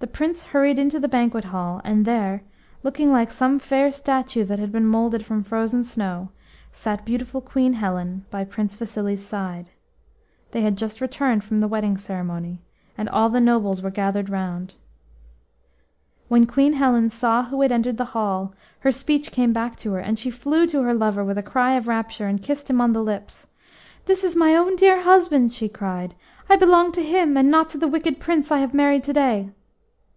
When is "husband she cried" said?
25.02-26.14